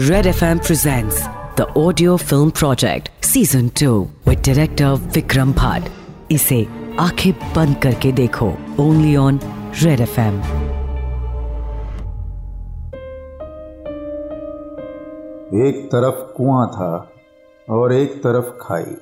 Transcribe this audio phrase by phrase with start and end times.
[0.00, 1.14] Red FM presents
[1.60, 5.88] the audio film project season 2 with director Vikram Bhatt.
[6.30, 6.66] इसे
[7.00, 9.40] आँखें बंद करके देखो। ओनली ऑन
[9.82, 10.20] रेड एफ़
[15.54, 17.10] एक तरफ़ कुआँ था
[17.70, 18.96] और एक तरफ़ खाई।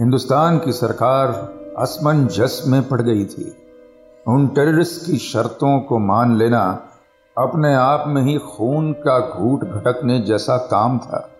[0.00, 1.28] हिंदुस्तान की सरकार
[1.78, 3.56] असमंजस में पड़ गई थी।
[4.28, 6.92] उन टेररिस्ट की शर्तों को मान लेना
[7.38, 11.30] अपने आप में ही खून का घूट घटकने जैसा काम था।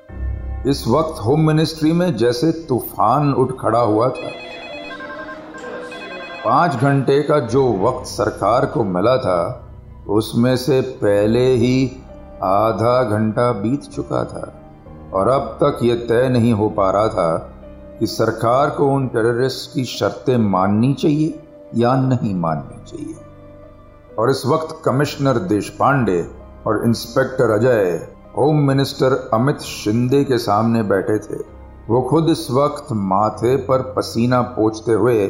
[0.66, 4.30] इस वक्त होम मिनिस्ट्री में जैसे तूफ़ान उठ खड़ा हुआ था।
[6.45, 9.69] पाँच घंटे का जो वक्त सरकार को मिला था,
[10.09, 11.87] उसमें से पहले ही
[12.43, 14.63] आधा घंटा बीत चुका था
[15.13, 17.37] और अब तक यह तय नहीं हो पा रहा था
[18.01, 21.43] कि सरकार को उन टेररिस्ट की शर्तें माननी चाहिए
[21.74, 23.15] या नहीं माननी चाहिए।
[24.19, 26.20] और इस वक्त कमिश्नर देश पांडे
[26.66, 31.41] और inspector Ajay, home minister Amit Shinde के सामने बैठे थे।
[31.88, 35.26] वो खुद इस वक्त माथे पर पसीना पोछते हुए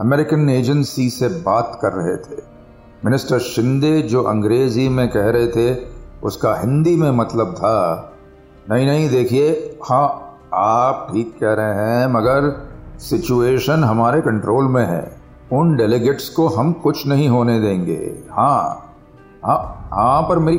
[0.00, 2.42] अमेरिकन एजेंसी से बात कर रहे थे।
[3.04, 5.74] मिनिस्टर शिंदे जो अंग्रेज़ी में कह रहे थे,
[6.22, 8.12] उसका हिंदी में मतलब था,
[8.70, 12.50] नहीं नहीं, देखिए हाँ आप ठीक कह रहे हैं, मगर
[13.00, 15.21] सिचुएशन हमारे कंट्रोल में है।
[15.52, 18.94] उन डेलीगेट्स को हम कुछ नहीं होने देंगे। हाँ
[19.46, 20.58] हाँ हाँ पर मेरी,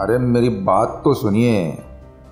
[0.00, 1.68] अरे मेरी बात तो सुनिए।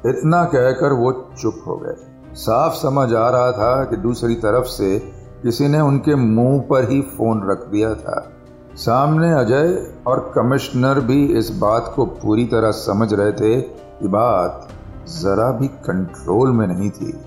[0.06, 1.94] इतना कहकर वो चुप हो गए।
[2.34, 4.98] साफ़ समझ आ रहा था कि दूसरी तरफ़ से
[5.42, 8.32] किसी ने उनके मुँह पर ही फ़ोन रख दिया था।
[8.74, 14.68] सामने अजय और कमिश्नर भी इस बात को पूरी तरह समझ रहे थे कि बात
[15.08, 17.20] जरा भी कंट्रोल में नहीं थी।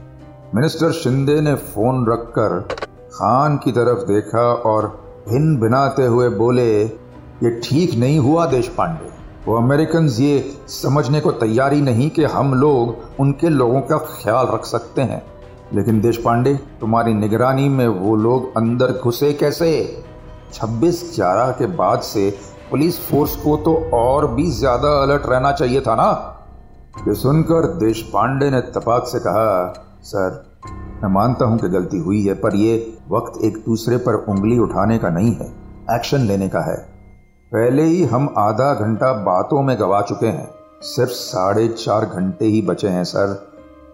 [0.55, 2.67] मिनिस्टर शिंदे ने फ़ोन रखकर
[3.15, 4.87] खान की तरफ़ देखा और
[5.29, 9.13] भिन भिनाते हुए बोले, ये ठीक नहीं हुआ देश पांडे
[9.47, 14.65] वो अमेरिकन ये समझने को तैयारी नहीं कि हम लोग उनके लोगों का ख्याल रख
[14.65, 15.21] सकते हैं।
[15.73, 19.71] लेकिन देश पांडे तुम्हारी निगरानी में वो लोग अंदर घुसे कैसे?
[20.53, 22.29] 26 ग्यारह के बाद से
[22.71, 26.11] पुलिस फोर्स को तो और भी ज़्यादा अलर्ट रहना चाहिए था ना?
[27.07, 29.73] ये सुनकर देश पांडे ने तपाक से कहा,
[30.03, 30.43] सर
[30.95, 34.97] मैं मानता हूँ कि गलती हुई है, पर यह वक्त एक दूसरे पर उंगली उठाने
[34.97, 35.47] का नहीं है,
[35.91, 36.77] एक्शन लेने का है।
[37.51, 40.49] पहले ही हम आधा घंटा बातों में गवा चुके हैं।
[40.81, 43.47] सिर्फ़ साढ़े चार घंटे ही बचे हैं, सर।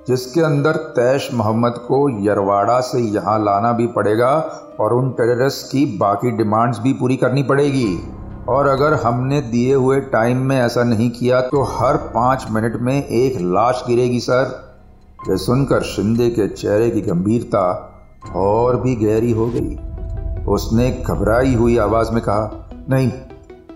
[0.08, 4.34] जिसके अंदर तैश मोहम्मद को यरवाड़ा से यहाँ लाना भी पड़ेगा
[4.80, 7.98] और उन टेररिस्ट की बाकी डिमांड्स भी पूरी करनी पड़ेगी।
[8.50, 13.06] और अगर हमने दिए हुए टाइम में ऐसा नहीं किया तो हर पाँच मिनट में
[13.06, 14.71] एक लाश गिरेगी, सर।
[15.30, 17.94] यह सुनकर शिंदे के चेहरे की गंभीरता
[18.36, 19.76] और भी गहरी हो गई।
[20.46, 23.12] उसने घबराई हुई आवाज़ में कहा, नहीं,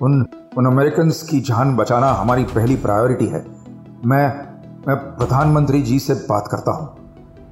[0.02, 0.26] उन
[0.58, 3.46] उन अमेरिकन की जान बचाना हमारी पहली प्रायोरिटी है।
[4.06, 4.38] मैं
[4.88, 6.96] मैं प्रधानमंत्री जी से बात करता हूँ।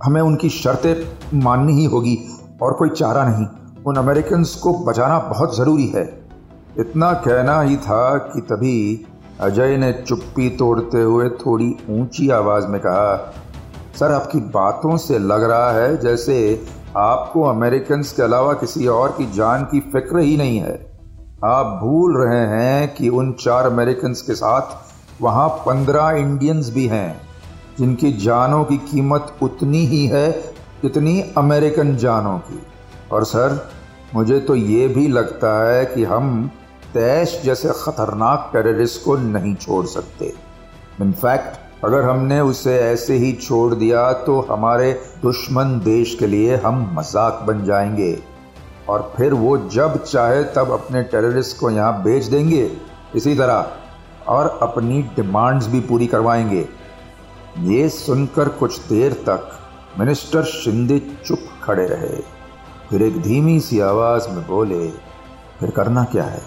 [0.04, 2.18] हमें उनकी शर्तें माननी ही होगी
[2.62, 3.48] और कोई चारा नहीं।
[3.88, 6.28] उन अमेरिकन को बचाना बहुत ज़रूरी है।
[6.80, 9.06] इतना कहना ही था कि तभी
[9.40, 13.34] अजय ने चुप्पी तोड़ते हुए थोड़ी ऊँची आवाज़ में कहा
[13.94, 16.36] सर, आपकी बातों से लग रहा है जैसे
[16.98, 20.74] आपको अमेरिकन के अलावा किसी और की जान की फ़िक्र ही नहीं है।
[21.46, 27.22] आप भूल रहे हैं कि उन चार अमेरिकन के साथ वहाँ पंद्रह इंडियंस भी हैं,
[27.80, 30.32] जिनकी जानों की कीमत उतनी ही है
[30.84, 32.62] जितनी अमेरिकन जानों की।
[33.12, 33.60] और सर,
[34.16, 36.50] मुझे तो ये भी लगता है कि हम
[36.94, 40.34] तैश जैसे खतरनाक टेररिस्ट को नहीं छोड़ सकते।
[41.02, 46.80] इनफैक्ट अगर हमने उसे ऐसे ही छोड़ दिया तो हमारे दुश्मन देश के लिए हम
[46.96, 48.18] मज़ाक बन जाएँगे।
[48.90, 52.70] और फिर वो जब चाहे तब अपने टेररिस्ट को यहाँ बेच देंगे।
[53.16, 53.72] इसी तरह।
[54.28, 56.68] और अपनी डिमांड्स भी पूरी करवाएँगे।
[57.60, 59.50] ये सुनकर कुछ देर तक
[60.00, 62.22] मिनिस्टर शिंदे चुप खड़े रहे।
[62.90, 64.88] फिर एक धीमी सी आवाज़ में बोले,
[65.60, 66.42] फिर करना क्या है?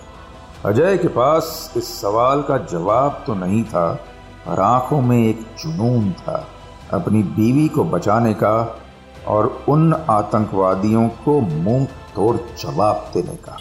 [0.64, 3.88] अजय के पास इस सवाल का जवाब तो नहीं था।
[4.48, 6.44] और आँखों में एक जुनून था
[6.92, 8.78] अपनी बीवी को बचाने का
[9.28, 13.56] और उन आतंकवादियों को मुँह तोड़ जवाब देने का।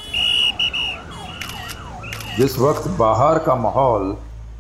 [2.38, 4.18] जिस वक्त बाहर का माहौल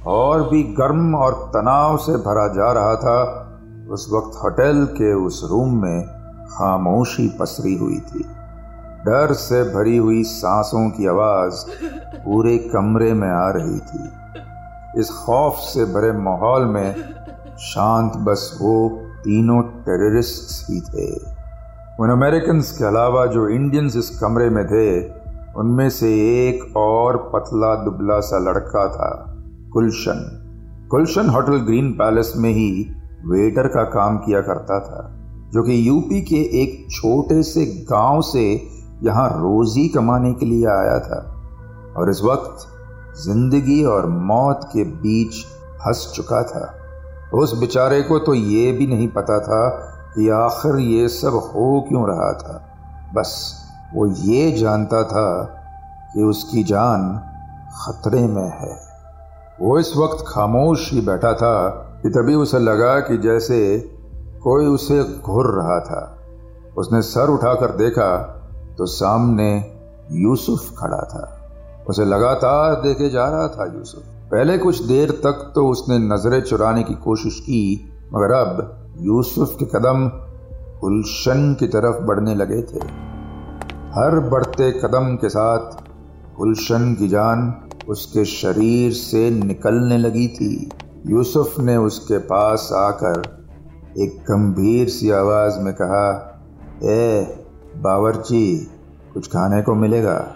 [0.08, 3.42] और भी गर्म और तनाव से भरा जा रहा था,
[3.90, 6.04] उस वक्त होटल के उस रूम में
[6.48, 8.26] खामोशी पसरी हुई थी।
[9.06, 11.66] डर से भरी हुई सांसों की आवाज़
[12.18, 14.10] पूरे कमरे में आ रही थी।
[14.98, 16.96] इस खौफ से भरे माहौल में
[17.60, 18.90] शांत बस वो
[19.24, 21.08] तीनों टेररिस्ट ही थे।
[22.00, 25.10] उन अमेरिकन के अलावा जो इंडियंस इस कमरे में थे,
[25.54, 26.14] उनमें से
[26.48, 29.36] एक और पतला दुबला सा लड़का था
[29.70, 30.42] Gulshan
[30.92, 32.70] Gulshan hotel green palace में ही
[33.26, 35.02] वेटर का काम किया करता था,
[35.54, 38.44] जो कि यूपी के एक छोटे से गाँव से
[39.04, 41.22] यहाँ रोजी कमाने के लिए आया था।
[41.98, 42.68] और इस वक्त
[43.16, 45.46] ज़िंदगी और मौत के बीच
[45.88, 46.74] हंस चुका था।
[47.34, 49.68] उस बेचारे को तो ये भी नहीं पता था
[50.16, 52.58] कि आखिर ये सब हो क्यों रहा था।
[53.16, 53.62] बस
[53.96, 55.44] वो ये जानता था
[56.14, 57.08] कि उसकी जान
[57.78, 58.76] खतरे में है।
[59.62, 61.68] वो इस वक्त खामोश ही बैठा था
[62.04, 63.78] कि तभी उसे लगा कि जैसे
[64.44, 66.02] कोई उसे घुर रहा था।
[66.78, 68.16] उसने सर उठाकर देखा
[68.78, 69.50] तो सामने
[70.12, 71.45] यूसुफ खड़ा था।
[71.90, 76.84] उसे लगातार देखे जा रहा था यूसुफ। पहले कुछ देर तक तो उसने नज़रें चुराने
[76.84, 80.08] की कोशिश की, मगर अब यूसुफ के कदम
[80.82, 82.80] गुलशन की तरफ़ बढ़ने लगे थे।
[83.96, 85.72] हर बढ़ते कदम के साथ
[86.38, 87.54] गुलशन की जान
[87.90, 90.70] उसके शरीर से निकलने लगी थी।
[91.08, 93.22] यूसुफ ने उसके पास आकर
[94.00, 96.08] एक गंभीर सी आवाज़ में कहा,
[96.84, 97.24] ए,
[97.78, 98.72] बावरची,
[99.14, 100.36] कुछ खाने को मिलेगा?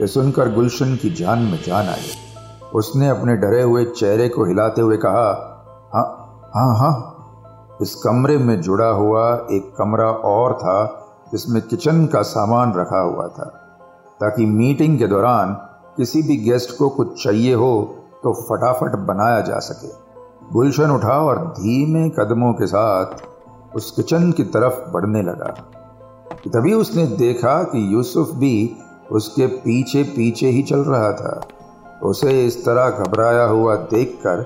[0.00, 2.10] ये सुनकर गुलशन की जान में जान आई।
[2.74, 5.30] उसने अपने डरे हुए चेहरे को हिलाते हुए कहा
[5.94, 6.04] हाँ
[6.54, 10.86] हाँ हाँ। इस कमरे में जुड़ा हुआ एक कमरा और था,
[11.32, 13.44] जिसमें किचन का सामान रखा हुआ था।
[14.20, 15.54] ताकि मीटिंग के दौरान
[15.96, 19.92] किसी भी गेस्ट को कुछ चाहिए हो तो फटाफट बनाया जा सके।
[20.52, 23.06] गुलशन उठा और धीमे कदमों के साथ
[23.76, 25.54] उस किचन की तरफ़ बढ़ने लगा।
[26.46, 28.76] तभी उसने देखा कि यूसुफ भी
[29.10, 31.40] उसके पीछे पीछे ही चल रहा था।
[32.02, 34.42] उसे इस तरह घबराया हुआ देखकर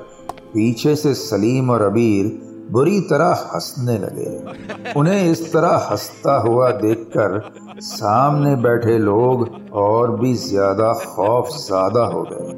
[0.55, 2.27] पीछे से सलीम और अबीर
[2.71, 7.41] बुरी तरह हंसने लगे। उन्हें इस तरह हंसता हुआ देखकर
[7.81, 12.55] सामने बैठे लोग और भी ज़्यादा खौफ ज़्यादा हो गए।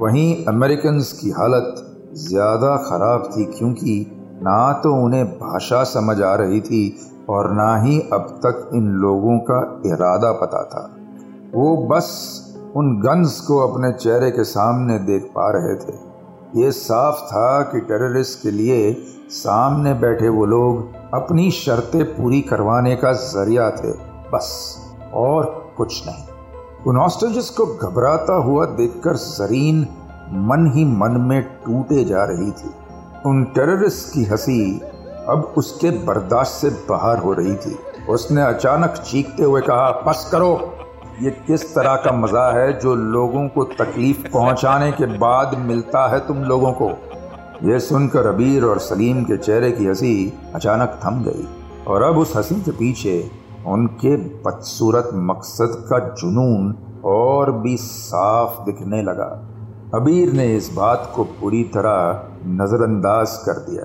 [0.00, 1.74] वहीं अमेरिकन की हालत
[2.18, 3.94] ज़्यादा खराब थी क्योंकि
[4.42, 6.84] ना तो उन्हें भाषा समझ आ रही थी
[7.30, 10.82] और ना ही अब तक इन लोगों का इरादा पता था।
[11.54, 12.42] वो बस
[12.76, 16.16] उन गन्स को अपने चेहरे के सामने देख पा रहे थे।
[16.60, 18.96] ये साफ़ था कि टेररिस्ट के लिए
[19.28, 23.90] सामने बैठे वो लोग अपनी शर्तें पूरी करवाने का ज़रिया थे।
[24.32, 24.76] बस,
[25.14, 26.24] और कुछ नहीं।
[26.86, 29.86] उन ऑस्ट्रेलियस को घबराता हुआ देखकर जरीन
[30.28, 32.70] मन ही मन में टूटे जा रही थी।
[33.26, 34.80] उन टेररिस्ट की हँसी
[35.28, 37.78] अब उसके बर्दाश्त से बाहर हो रही थी।
[38.08, 40.72] उसने अचानक चीखते हुए कहा, बस करो
[41.22, 46.18] ये किस तरह का मज़ा है जो लोगों को तकलीफ़ पहुँचाने के बाद मिलता है
[46.26, 46.88] तुम लोगों को?
[47.62, 51.46] यह सुनकर अबीर और सलीम के चेहरे की हँसी अचानक थम गई
[51.86, 53.18] और अब उस हँसी के पीछे
[53.66, 56.74] उनके बदसूरत मकसद का जुनून
[57.04, 59.30] और भी साफ़ दिखने लगा।
[59.94, 62.28] अबीर ने इस बात को पूरी तरह
[62.62, 63.84] नज़रअंदाज कर दिया,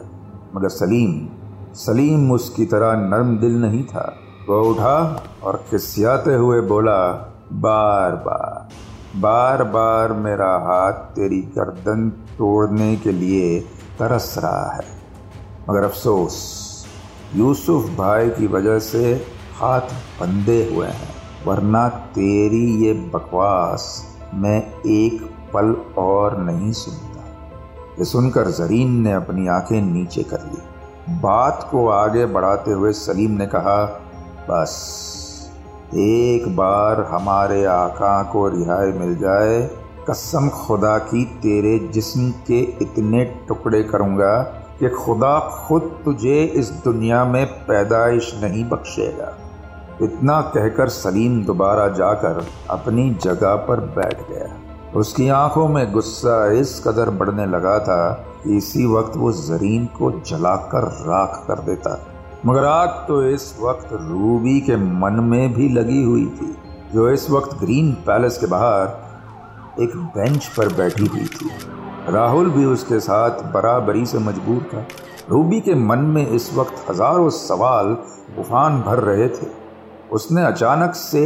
[0.55, 1.27] मगर सलीम
[1.75, 4.13] सलीम उसकी तरह नरम दिल नहीं था।
[4.49, 7.11] वो उठा और खिसियाते हुए बोला,
[7.53, 8.69] बार बार
[9.15, 13.59] बार बार मेरा हाथ तेरी गर्दन तोड़ने के लिए
[13.99, 14.85] तरस रहा है।
[15.69, 16.37] मगर अफसोस,
[17.35, 19.13] यूसुफ भाई की वजह से
[19.59, 21.09] हाथ बंधे हुए हैं,
[21.45, 23.87] वरना तेरी ये बकवास
[24.33, 25.21] मैं एक
[25.53, 27.09] पल और नहीं सुनता
[27.99, 33.31] ये सुनकर जरीन ने अपनी आँखें नीचे कर ली। बात को आगे बढ़ाते हुए सलीम
[33.31, 33.83] ने कहा
[34.51, 35.51] बस।
[35.95, 39.69] एक बार हमारे आका को रिहाई मिल जाए,
[40.09, 44.41] कसम खुदा की तेरे जिस्म के इतने टुकड़े करूँगा
[44.79, 49.37] कि खुदा खुद तुझे इस दुनिया में पैदाइश नहीं बख्शेगा।
[50.01, 54.55] इतना कहकर सलीम दोबारा जाकर अपनी जगह पर बैठ गया।
[54.95, 58.11] उसकी आँखों में गुस्सा इस कदर बढ़ने लगा था
[58.43, 61.95] कि इसी वक्त वो जरीन को जलाकर राख कर देता
[62.45, 66.55] मगर आग तो इस वक्त रूबी के मन में भी लगी हुई थी,
[66.93, 71.49] जो इस वक्त ग्रीन पैलेस के बाहर एक बेंच पर बैठी हुई थी।
[72.09, 74.85] राहुल भी उसके साथ बराबरी से मजबूर था।
[75.29, 77.97] रूबी के मन में इस वक्त हज़ारों सवाल
[78.39, 79.47] उफान भर रहे थे।
[80.11, 81.23] उसने अचानक से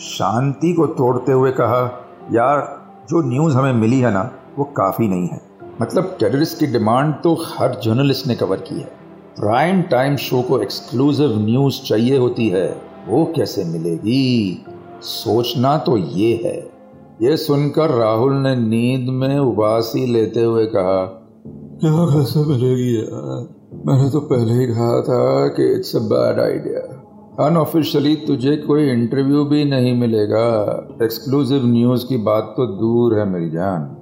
[0.00, 1.80] शांति को तोड़ते हुए कहा,
[2.32, 2.60] यार,
[3.08, 5.40] जो न्यूज़ हमें मिली है ना, वो काफ़ी नहीं है।
[5.82, 8.97] मतलब टेररिस्ट की डिमांड तो हर जर्नलिस्ट ने कवर की है।
[9.40, 12.68] प्राइम टाइम शो को एक्सक्लूसिव न्यूज़ चाहिए होती है,
[13.08, 14.64] वो कैसे मिलेगी?
[15.02, 16.56] सोचना तो ये है।
[17.22, 21.04] ये सुनकर राहुल ने नींद में उबासी लेते हुए कहा,
[21.80, 23.46] क्या कैसे मिलेगी यार?
[23.86, 29.44] मैंने तो पहले ही कहा था कि it's a bad idea unofficially तुझे कोई इंटरव्यू
[29.44, 30.48] भी नहीं मिलेगा।
[31.02, 33.96] एक्सक्लूसिव न्यूज़ की बात तो दूर है मेरी जान।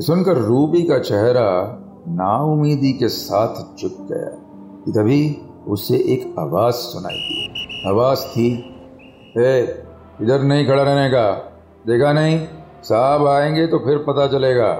[0.00, 1.50] सुनकर रूबी का चेहरा
[2.08, 4.38] नाउमीदी के साथ झुक गया।
[4.88, 5.36] तभी
[5.68, 8.54] उसे एक आवाज़ सुनाई दी। आवाज़ थी,
[9.38, 9.82] ए,
[10.22, 11.30] इधर नहीं खड़ा रहने का।
[11.86, 12.46] देखा नहीं?
[12.82, 14.70] साहब आएँगे तो फिर पता चलेगा।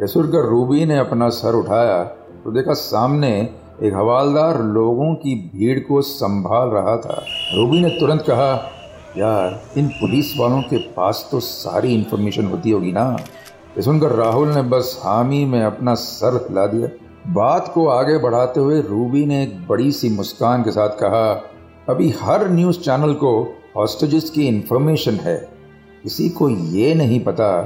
[0.00, 2.04] ये सुनकर रूबी ने अपना सर उठाया
[2.44, 3.48] तो देखा सामने
[3.82, 7.24] एक हवालदार लोगों की भीड़ को संभाल रहा था।
[7.56, 8.70] रूबी ने तुरंत कहा,
[9.16, 13.16] यार, इन पुलिस वालों के पास तो सारी इंफॉर्मेशन होती होगी ना।
[13.78, 16.88] सुनकर राहुल ने बस हामी में अपना सर हिला दिया।
[17.26, 21.42] बात को आगे बढ़ाते हुए रूबी ने एक बड़ी सी मुस्कान के साथ कहा,
[21.88, 23.42] अभी हर न्यूज़ चैनल को
[23.76, 25.36] हॉस्टेजेस की इंफॉर्मेशन है।
[26.02, 27.60] किसी को ये नहीं पता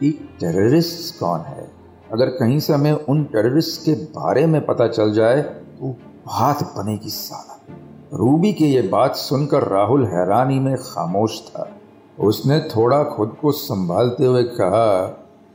[0.00, 0.10] कि
[0.40, 1.70] टेररिस्ट कौन है।
[2.12, 5.88] अगर कहीं से हमें उन टेररिस्ट के बारे में पता चल जाए तो
[6.26, 7.76] बात बनेगी साला।
[8.14, 11.68] रूबी के ये बात सुनकर राहुल हैरानी में खामोश था।
[12.20, 15.06] उसने थोड़ा खुद को संभालते हुए कहा,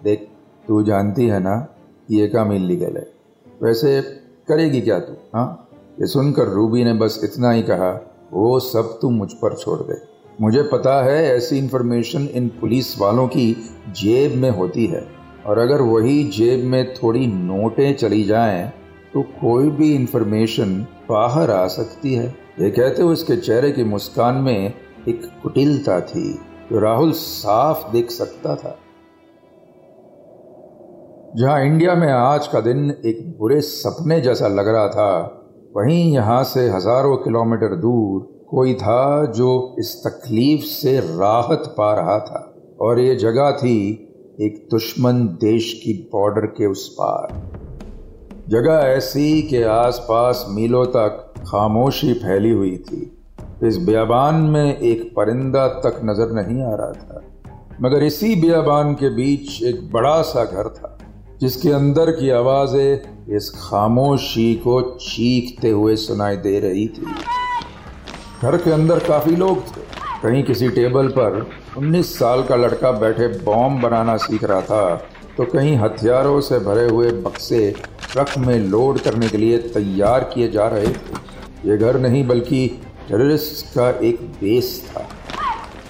[0.03, 0.29] देख,
[0.67, 1.67] तू जानती है ना,
[2.11, 3.22] ये काम इलीगल है?
[3.63, 4.01] वैसे
[4.47, 5.13] करेगी क्या तू?
[5.35, 5.69] हाँ?
[6.01, 10.01] ये सुनकर रूबी ने बस इतना ही कहा वो सब तू मुझ पर छोड़ दे।
[10.41, 13.53] मुझे पता है ऐसी इन्फॉर्मेशन इन पुलिस वालों की
[13.89, 15.07] जेब में होती है।
[15.45, 18.73] और अगर वही जेब में थोड़ी नोटें चली जाएँ
[19.13, 24.35] तो कोई भी इन्फॉर्मेशन बाहर आ सकती है। ये कहते हुए उसके चेहरे की मुस्कान
[24.35, 24.73] में
[25.09, 26.39] एक कुटिलता थी
[26.71, 28.79] जो राहुल साफ़ देख सकता था।
[31.33, 35.13] जहाँ इंडिया में आज का दिन एक बुरे सपने जैसा लग रहा था,
[35.75, 42.19] वहीं यहाँ से हज़ारों किलोमीटर दूर कोई था जो इस तकलीफ़ से राहत पा रहा
[42.19, 42.41] था।
[42.81, 43.79] और ये जगह थी
[44.41, 47.33] एक दुश्मन देश की बॉर्डर के उस पार।
[48.49, 53.11] जगह ऐसी के आसपास मीलों तक खामोशी फैली हुई थी।
[53.63, 57.21] इस बियाबान में एक परिंदा तक नज़र नहीं आ रहा था,
[57.81, 60.92] मगर इसी बियाबान के बीच एक बड़ा सा घर था।
[61.43, 67.05] जिसके अंदर की आवाज़ें इस खामोशी को चीखते हुए सुनाई दे रही थी।
[68.41, 69.81] घर के अंदर काफ़ी लोग थे।
[70.23, 71.39] कहीं किसी टेबल पर
[71.77, 74.95] 19 साल का लड़का बैठे बॉम्ब बनाना सीख रहा था
[75.37, 77.59] तो कहीं हथियारों से भरे हुए बक्से
[78.11, 81.21] ट्रक में लोड करने के लिए तैयार किए जा रहे थे।
[81.65, 82.67] ये घर नहीं, बल्कि
[83.07, 85.07] टेररिस्ट का एक बेस था।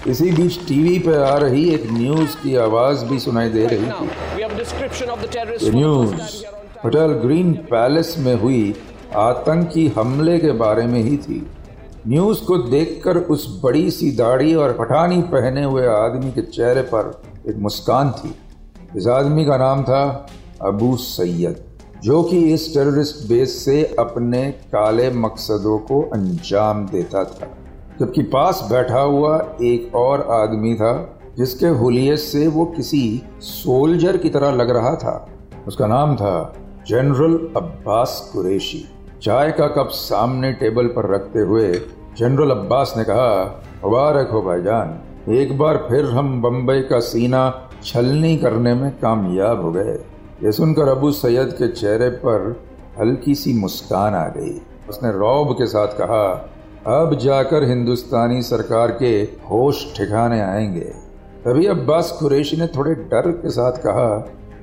[0.08, 4.06] इसी बीच टीवी पर आ रही एक न्यूज़ की आवाज़ भी सुनाई दे रही थी।
[5.70, 6.14] न्यूज़
[6.84, 8.74] होटल ग्रीन पैलेस में हुई
[9.16, 11.38] आतंकी हमले के बारे में ही थी।
[12.08, 17.10] न्यूज़ को देखकर उस बड़ी सी दाढ़ी और पठानी पहने हुए आदमी के चेहरे पर
[17.48, 18.34] एक मुस्कान थी।
[18.96, 20.04] इस आदमी का नाम था
[20.62, 21.64] अबू सैयद
[22.04, 27.46] जो कि इस टेररिस्ट बेस से अपने काले मकसदों को अंजाम देता था।
[28.00, 34.30] जबकि पास बैठा हुआ एक और आदमी था, जिसके हुलिये से वो किसी सोल्जर की
[34.30, 35.28] तरह लग रहा था।
[35.66, 36.54] उसका नाम था
[36.88, 38.84] जनरल अब्बास कुरेशी।
[39.22, 41.72] चाय का कप सामने टेबल पर रखते हुए
[42.18, 44.98] जनरल अब्बास ने कहा, मुबारक हो भाईजान,
[45.32, 49.94] एक बार फिर हम बम्बई का सीना छलनी करने में कामयाब हो गए।
[50.42, 52.60] ये सुनकर अबू सैयद के चेहरे पर
[53.00, 56.50] हल्की सी मुस्कान आ गई। उसने रौब के साथ कहा
[56.86, 59.10] अब जाकर हिंदुस्तानी सरकार के
[59.50, 60.90] होश ठिकाने आएँगे।
[61.44, 64.08] तभी अब्बास कुरेशी ने थोड़े डर के साथ कहा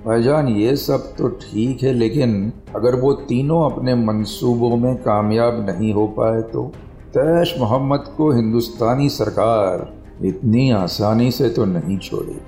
[0.05, 5.93] भाईजान ये सब तो ठीक है, लेकिन अगर वो तीनों अपने मंसूबों में कामयाब नहीं
[5.93, 6.71] हो पाए तो?
[7.07, 9.93] तैश मोहम्मद को हिंदुस्तानी सरकार
[10.25, 12.39] इतनी आसानी से तो नहीं छोड़ी।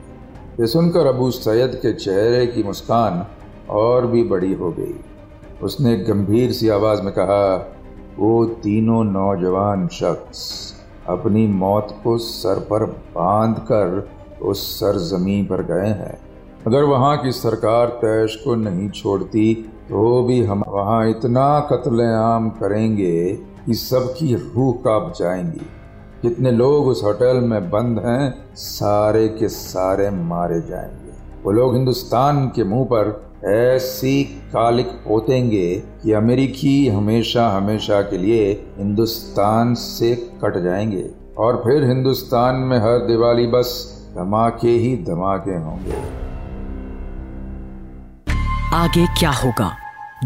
[0.60, 3.26] ये सुनकर अबू सैयद के चेहरे की मुस्कान
[3.70, 4.96] और भी बड़ी हो गई।
[5.64, 7.70] उसने गंभीर सी आवाज़ में कहा
[8.20, 10.74] वो तीनों नौजवान शख्स
[11.10, 14.10] अपनी मौत को सर पर बाँध कर
[14.42, 16.18] उस सरजमी पर गए हैं।
[16.68, 19.54] अगर वहाँ की सरकार तैश को नहीं छोड़ती
[19.90, 23.34] तो भी हम वहाँ इतना कत्लेआम करेंगे
[23.66, 25.66] कि सबकी रूह काँप जाएँगी।
[26.24, 31.12] जितने लोग उस होटल में बंद हैं, सारे के सारे मारे जाएँगे।
[31.44, 38.66] वो लोग हिंदुस्तान के मुँह पर ऐसी कालिक पोतेंगे कि अमेरिकी हमेशा हमेशा के लिए
[38.78, 45.98] हिंदुस्तान से कट जाएँगे और फिर हिंदुस्तान में हर दिवाली बस धमाके ही धमाके होंगे।
[48.76, 49.78] आगे क्या होगा?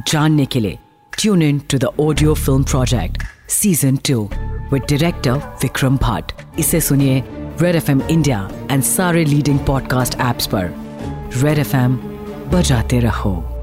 [0.07, 0.79] जानने के लिए
[1.19, 4.29] tune in to the audio film project season two
[4.73, 7.23] with director Vikram Bhatt इसे सुनिए
[7.61, 10.73] रेड एफएम इंडिया एंड सारे लीडिंग पॉडकास्ट एप्स पर।
[11.37, 12.16] रेड एफएम
[12.51, 13.56] बजाते रहो।